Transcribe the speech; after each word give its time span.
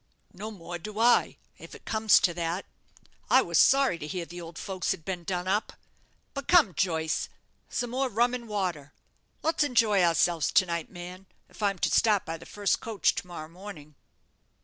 "No 0.33 0.49
more 0.49 0.79
do 0.79 0.97
I, 0.97 1.37
if 1.59 1.75
it 1.75 1.85
comes 1.85 2.19
to 2.21 2.33
that. 2.33 2.65
I 3.29 3.43
was 3.43 3.59
sorry 3.59 3.99
to 3.99 4.07
hear 4.07 4.25
the 4.25 4.41
old 4.41 4.57
folks 4.57 4.89
had 4.89 5.05
been 5.05 5.23
done 5.23 5.47
up. 5.47 5.73
But 6.33 6.47
come, 6.47 6.73
Joyce, 6.73 7.29
some 7.69 7.91
more 7.91 8.09
rum 8.09 8.33
and 8.33 8.47
water. 8.47 8.93
Let's 9.43 9.63
enjoy 9.63 10.01
ourselves 10.03 10.51
to 10.53 10.65
night, 10.65 10.89
man, 10.89 11.27
if 11.49 11.61
I'm 11.61 11.77
to 11.77 11.91
start 11.91 12.25
by 12.25 12.37
the 12.39 12.47
first 12.47 12.79
coach 12.79 13.13
to 13.13 13.27
morrow 13.27 13.47
morning. 13.47 13.93